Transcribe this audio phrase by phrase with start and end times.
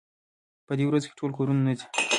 [0.67, 1.87] په دې ورځو کې ټول کورونو ته ځي.